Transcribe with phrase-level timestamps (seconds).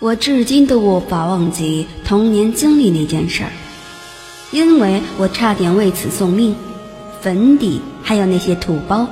[0.00, 3.50] 我至今都无法忘记童年经历那件事儿，
[4.52, 6.54] 因为我差点为此送命。
[7.20, 9.04] 坟地还有那些土包，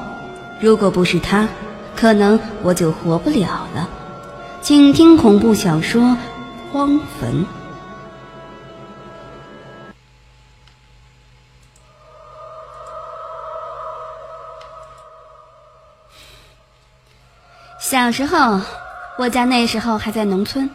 [0.60, 1.48] 如果不是他，
[1.96, 3.88] 可能我就活不了了。
[4.62, 6.02] 请听恐怖小说
[6.73, 7.45] 《荒坟》。
[17.80, 18.60] 小时候，
[19.18, 20.68] 我家那时候还在农村，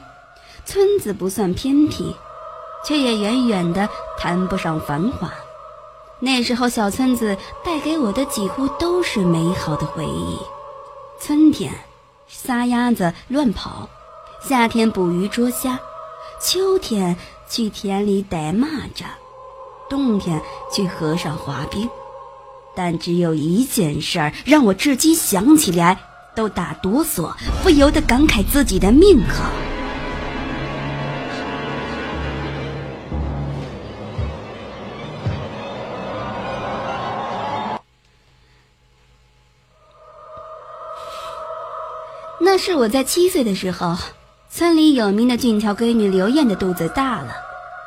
[0.72, 2.16] 村子不算偏僻，
[2.88, 5.34] 却也远远的谈不上繁华。
[6.22, 10.38] 那时候，小村子带给我的几乎都是美好的回忆：
[11.20, 11.74] 春天
[12.30, 13.90] 撒鸭子乱跑，
[14.48, 15.78] 夏天捕鱼捉虾，
[16.42, 17.18] 秋天
[17.50, 19.04] 去田里逮蚂蚱，
[19.90, 20.42] 冬天
[20.74, 21.90] 去河上滑冰。
[22.74, 26.00] 但只有一件事儿让我至今想起来。
[26.34, 29.52] 都打哆嗦，不由得感慨自己的命好。
[42.54, 43.96] 那是我在七岁的时候，
[44.50, 47.34] 村里有名的俊俏闺女刘艳的肚子大了，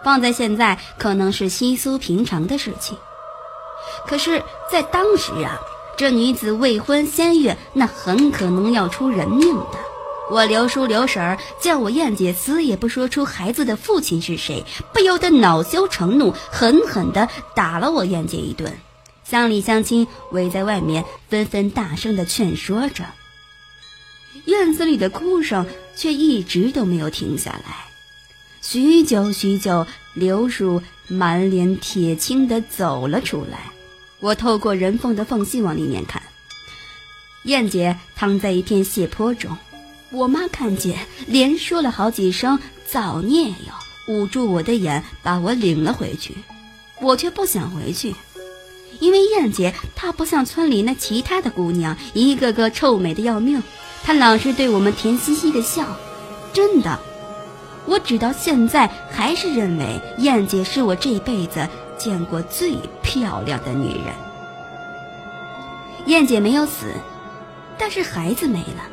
[0.02, 2.96] 放在现在可能是稀疏平常的事情，
[4.08, 5.60] 可是，在当时啊。
[5.98, 9.78] 这女子未婚先孕，那很可能要出人命的。
[10.30, 18.72] 我刘叔刘婶儿叫我燕姐，死也不说出孩子的父亲是谁，不由得恼羞成怒，狠狠地打了我燕姐一顿。
[19.24, 23.04] 乡里乡亲围在外面，纷纷大声地劝说着。
[24.46, 25.66] 院子里的哭声
[25.96, 27.86] 却一直都没有停下来。
[28.60, 33.70] 许久许久，刘叔满脸铁青地走了出来。
[34.20, 36.22] 我透过人缝的缝隙往里面看，
[37.44, 39.56] 燕姐躺在一片血泊中。
[40.10, 43.74] 我妈看见，连说了好几声“造孽哟”，
[44.08, 46.34] 捂住我的眼，把我领了回去。
[47.00, 48.14] 我却不想回去，
[49.00, 53.62] 因为燕姐她不像村里那其他的姑娘，一个个臭美的要命。
[54.04, 55.96] 她老是对我们甜兮兮的笑。
[56.52, 57.00] 真的，
[57.86, 61.68] 我直到现在还是认为燕姐是我这辈子。
[61.96, 64.12] 见过最漂亮的女人，
[66.06, 66.86] 燕姐没有死，
[67.78, 68.84] 但是孩子没了。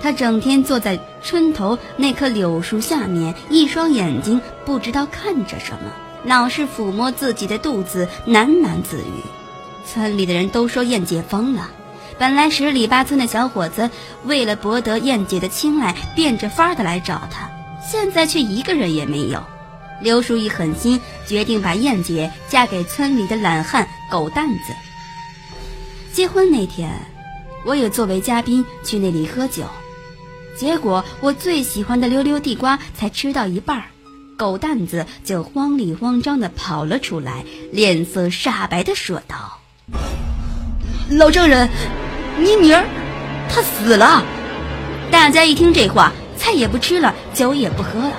[0.00, 5.90] 她整天坐在村头那棵柳树下面，一双眼睛不知道看着什么，
[6.24, 9.22] 老是抚摸自己的肚子，喃喃自语。
[9.84, 11.68] 村里的人都说燕姐疯了。
[12.18, 13.90] 本来十里八村的小伙子
[14.24, 17.48] 为了博得燕姐的青睐，变着法儿的来找她，
[17.84, 19.42] 现在却一个人也没有。
[20.00, 24.72] 刘叔一狠心，决定把燕姐嫁给村里的懒汉狗蛋子。
[26.12, 26.90] 结婚那天，
[27.64, 29.64] 我也作为嘉宾去那里喝酒，
[30.56, 33.82] 结果我最喜欢的溜溜地瓜才吃到一半，
[34.36, 39.58] 狗蛋子就慌里慌张的跑了出来，脸色煞白的说道
[41.10, 41.68] ：“老丈人，
[42.38, 42.84] 你女儿
[43.48, 44.22] 她死了。”
[45.10, 48.12] 大家一听这话，菜也不吃了，酒也不喝了。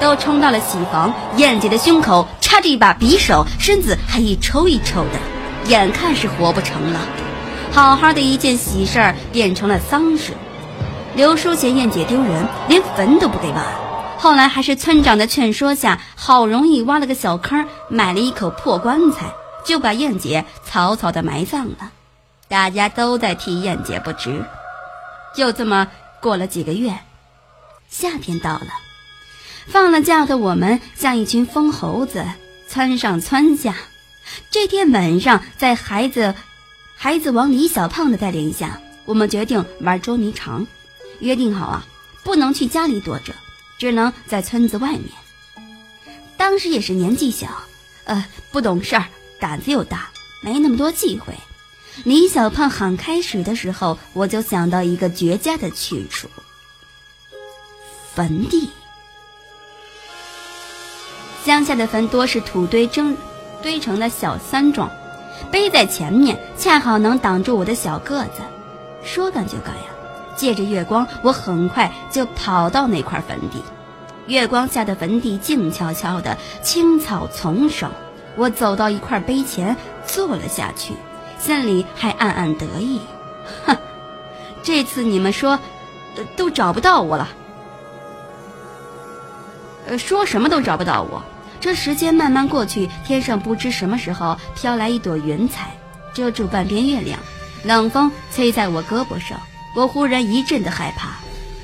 [0.00, 7.00] 都冲到了喜房，燕姐的胸口插着一把匕首，身子还一抽一抽的，眼看是活不成了。
[7.70, 10.32] 好好的一件喜事儿变成了丧事。
[11.14, 13.62] 刘叔嫌燕姐丢人，连坟都不给挖。
[14.18, 19.26] 后来还是村长的劝说下，好容易挖了个小坑，买了一口破棺材，
[19.64, 21.90] 就把燕姐草草的埋葬了。
[22.54, 24.44] 大家都在替燕姐不值。
[25.34, 25.88] 就这么
[26.20, 26.96] 过了几个月，
[27.88, 28.68] 夏天到了。
[29.66, 32.24] 放了假的我们像一群疯猴子，
[32.68, 33.74] 窜上窜下。
[34.52, 36.32] 这天晚上，在孩子
[36.96, 40.64] 孩子王李小胖的带领下，我们决定玩捉迷藏。
[41.18, 41.84] 约定好啊，
[42.22, 43.34] 不能去家里躲着，
[43.78, 45.10] 只能在村子外面。
[46.36, 47.48] 当时也是年纪小，
[48.04, 49.06] 呃，不懂事儿，
[49.40, 50.08] 胆子又大，
[50.40, 51.34] 没那么多忌讳。
[52.02, 56.28] 李小胖喊开始的时候，我就想到一个绝佳的去处——
[58.12, 58.68] 坟地。
[61.44, 63.16] 乡下的坟多是土堆蒸
[63.62, 64.90] 堆成的小山状，
[65.52, 68.42] 背在前面，恰好能挡住我的小个子。
[69.04, 69.84] 说干就干呀，
[70.36, 73.62] 借着月光，我很快就跑到那块坟地。
[74.26, 77.90] 月光下的坟地静悄悄的，青草丛生。
[78.36, 79.76] 我走到一块碑前，
[80.06, 80.94] 坐了下去，
[81.44, 82.98] 心里还暗暗得意：
[83.66, 83.76] 哼，
[84.62, 85.58] 这次你们说，
[86.36, 87.28] 都找不到我了。
[89.86, 91.22] 呃，说什么都找不到我。
[91.60, 95.76] 这时间慢慢过去，天上不知什么时候飘来一朵云彩，
[96.14, 97.20] 遮住半边月亮。
[97.62, 99.38] 冷风吹在我胳膊上，
[99.76, 101.10] 我忽然一阵的害怕，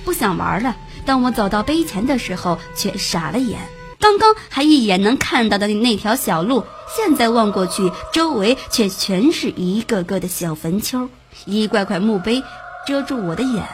[0.05, 0.77] 不想玩了，
[1.07, 3.59] 当我走到碑前的时候，却傻了眼。
[3.99, 11.09] 刚刚还一眼能看到的那条小路，现在望过去，周围却全是一个个的小坟丘，
[11.45, 12.43] 一块块墓碑
[12.87, 13.65] 遮住我的眼，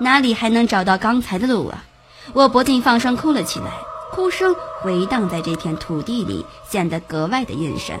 [0.00, 1.84] 哪里还能找到刚才的路啊？
[2.32, 3.72] 我不禁放声哭了起来，
[4.12, 7.98] 哭声回荡在这片土地里，显得格外的阴森。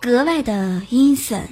[0.00, 1.48] 格外的阴森。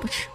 [0.00, 0.26] 不吃。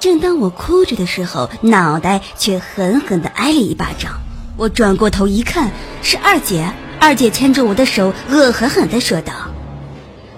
[0.00, 4.20] 正当我哭着的时候，脑袋却狠狠的挨了一巴掌。
[4.56, 5.70] 我转过头一看，
[6.02, 6.72] 是二姐。
[7.02, 9.32] 二姐牵着我的手，恶狠狠地说道：“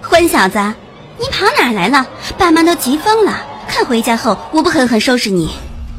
[0.01, 0.57] 混小子，
[1.19, 2.07] 你跑哪来了？
[2.39, 5.51] 爸妈都急疯了，看回家后我不狠狠收拾你！”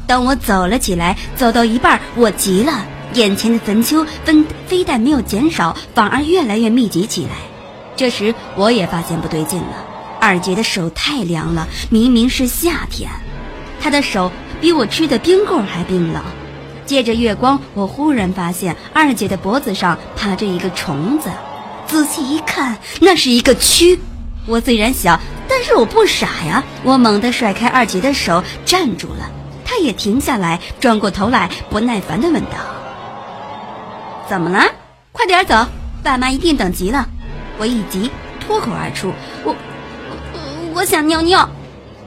[0.05, 7.29] 当我走了起来，走到一半，我急了，眼前的坟丘分非但没有减少，反而越来越密集起来。
[7.95, 9.85] 这时我也发现不对劲了，
[10.19, 13.09] 二姐的手太凉了，明明是夏天。
[13.79, 16.21] 她的手比我吃的冰棍还冰冷。
[16.87, 21.29] 借着月光，我忽然发现二姐的脖子上爬着一个虫子。
[21.85, 23.99] 仔细一看，那是一个蛆。
[24.47, 26.63] 我虽然小，但是我不傻呀。
[26.83, 29.29] 我猛地甩开二姐的手，站住了。
[29.65, 32.51] 她也停下来，转过头来，不耐烦地问道
[34.29, 34.63] ：“怎么了？
[35.11, 35.67] 快点走，
[36.01, 37.05] 爸妈一定等急了。”
[37.59, 39.11] 我一急，脱口而出
[39.43, 39.53] ：“我……
[40.73, 40.85] 我……
[40.85, 41.49] 想尿尿。”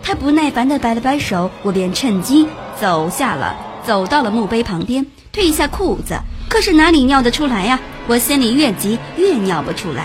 [0.02, 2.48] 他不耐烦地摆了摆手，我便趁机
[2.80, 3.54] 走下了，
[3.90, 5.04] 走到了墓碑旁边，
[5.34, 6.16] 褪下裤子。
[6.48, 7.80] 可是哪里尿得出来呀？
[8.06, 10.04] 我心里越急越尿不出来。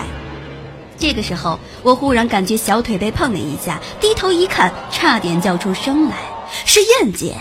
[0.98, 6.16] 这个时候，我忽然感觉小腿被碰了一下，低头一看，差点叫出声来。
[6.64, 7.36] 是燕姐，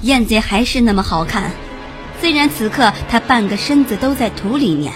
[0.00, 1.50] 燕姐还是那么好看，
[2.18, 4.90] 虽然此刻她半个身子都在土里面。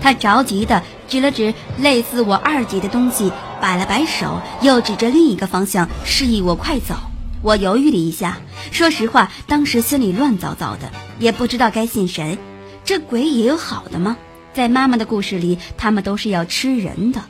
[0.00, 3.30] 她着急地指了指类似我二姐的东西。
[3.60, 6.94] 摆了摆手，又指着另一个方向，示意我快走。
[7.42, 8.38] 我犹豫了一下，
[8.70, 12.38] 说实话，当时心里乱糟糟的，也不知道该信谁。
[12.84, 14.18] 这鬼也有好的吗？
[14.52, 17.22] 在妈妈的故事里，他们都是要吃人的。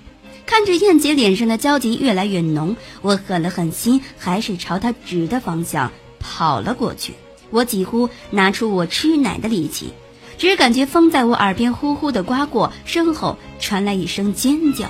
[0.46, 7.14] 看着燕姐脸上的焦急越来越浓，我狠了狠心，还是朝她指的方向跑了过去。
[7.50, 9.92] 我几乎拿出我吃奶的力气，
[10.38, 14.88] 只感觉风在我耳边呼呼地刮过，身后传来一声尖叫。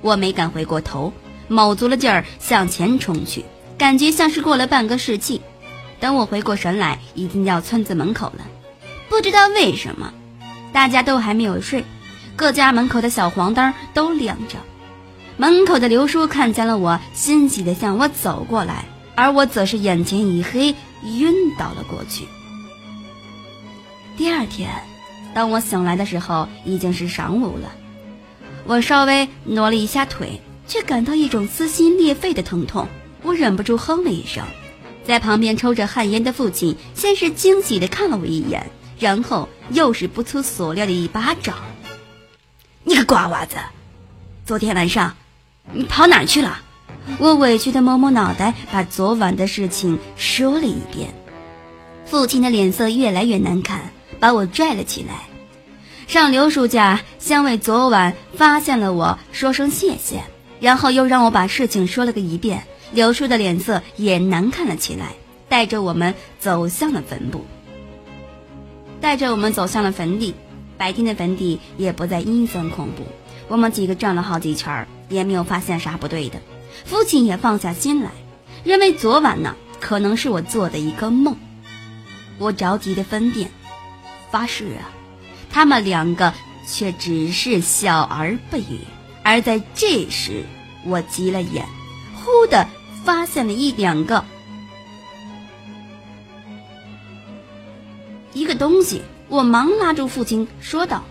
[0.00, 1.12] 我没敢回过头，
[1.48, 3.44] 卯足了劲儿向前冲去，
[3.80, 5.40] 感觉像是过了半个世纪。
[6.00, 8.46] 等我回过神来，已经到村子门口了。
[9.08, 10.12] 不知道为什么，
[10.70, 11.82] 大家都还没有睡，
[12.36, 14.58] 各家门口的小黄灯都亮着。
[15.38, 22.26] 门口的刘叔看见了我，欣喜地向我走过来，而我则是眼前一黑，晕倒了过去。
[24.18, 24.68] 第二天，
[25.32, 27.72] 当我醒来的时候，已经是晌午了。
[28.66, 30.38] 我稍微挪了一下腿，
[30.68, 32.86] 却感到一种撕心裂肺的疼痛。
[33.22, 34.44] 我忍不住哼了一声。
[35.04, 41.56] 在旁边抽着旱烟的父亲先是惊喜地看了我一眼，然后又是不出所料的一巴掌。
[42.84, 43.56] 你个瓜娃子，
[44.44, 45.16] 昨天晚上
[45.72, 46.60] 你跑哪去了？
[47.18, 51.12] 我委屈地摸摸脑袋，把昨晚的事情说了一遍。
[52.04, 55.28] 父亲的脸色越来越难看，把我拽了起来。
[56.06, 60.22] 上刘叔家，先为昨晚发现了我说声谢谢，
[60.60, 62.64] 然后又让我把事情说了个一遍。
[62.92, 65.12] 刘叔的脸色也难看了起来，
[65.48, 67.44] 带着我们走向了坟墓，
[69.00, 70.34] 带着我们走向了坟地。
[70.76, 73.04] 白天的坟地也不再阴森恐怖，
[73.48, 76.40] 我们几个转了好几圈，也没有发现啥不对的。
[76.86, 78.10] 父亲也放下心来，
[78.64, 81.36] 认为昨晚呢可能是我做的一个梦。
[82.38, 83.50] 我着急的分辨，
[84.30, 84.88] 发誓啊。
[85.52, 86.32] 他们两个
[86.66, 88.80] 却只是笑而不语，
[89.22, 90.44] 而在这时，
[90.86, 91.66] 我急了眼，
[92.14, 92.66] 忽的
[93.04, 94.24] 发现了一两个
[98.32, 101.04] 一个东西，我忙拉住父亲说道：“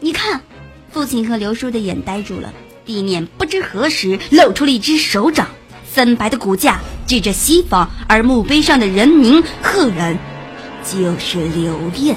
[0.00, 0.40] 你看！”
[0.90, 2.52] 父亲和刘叔的眼呆住了，
[2.86, 5.48] 地面不知何时露出了一只手掌，
[5.86, 10.18] 森白的骨架指着西方，而墓碑上的人名赫然
[10.82, 12.16] 就是刘燕。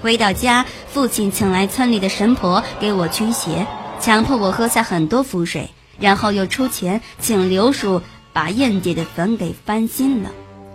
[0.00, 3.66] 回到家，父亲请来村里的神婆给我驱邪，
[4.00, 10.30] 强迫我喝下很多符水，然后又出钱请刘叔把燕姐的坟给翻新了。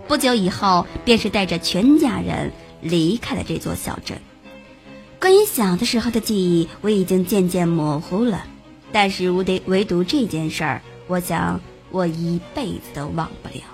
[0.08, 4.18] 不久以后，便是带着全家人离开了这座小镇。
[5.20, 8.44] 关于小的时候的记忆，我已经渐渐模糊了，
[8.90, 11.60] 但是我得唯独这件事儿，我想
[11.90, 13.64] 我一辈子都忘不了，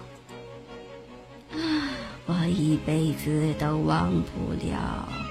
[1.53, 1.89] 啊，
[2.27, 5.26] 我一辈子都忘不了。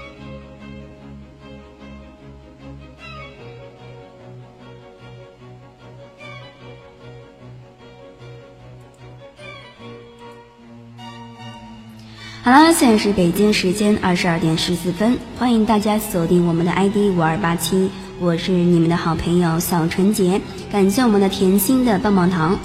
[12.46, 22.56] 好了，现在是北京时间二十二点十四分，欢迎大家锁定我们的 ID 五二八七，我是你们的好朋友小纯洁，感谢我们的甜心的棒棒糖，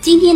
[0.00, 0.30] 今天。